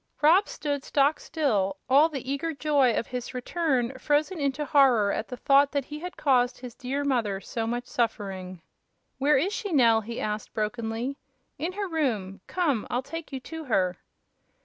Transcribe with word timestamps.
Rob 0.19 0.49
stood 0.49 0.83
stock 0.83 1.19
still, 1.19 1.77
all 1.87 2.09
the 2.09 2.27
eager 2.27 2.53
joy 2.55 2.95
of 2.95 3.05
his 3.05 3.35
return 3.35 3.95
frozen 3.99 4.39
into 4.39 4.65
horror 4.65 5.11
at 5.11 5.27
the 5.27 5.37
thought 5.37 5.71
that 5.73 5.85
he 5.85 5.99
had 5.99 6.17
caused 6.17 6.57
his 6.57 6.73
dear 6.73 7.03
mother 7.03 7.39
so 7.39 7.67
much 7.67 7.85
suffering. 7.85 8.63
"Where 9.19 9.37
is 9.37 9.53
she, 9.53 9.71
Nell?" 9.71 10.01
he 10.01 10.19
asked, 10.19 10.55
brokenly. 10.55 11.17
"In 11.59 11.73
her 11.73 11.87
room. 11.87 12.41
Come; 12.47 12.87
I'll 12.89 13.03
take 13.03 13.31
you 13.31 13.39
to 13.41 13.65
her." 13.65 13.97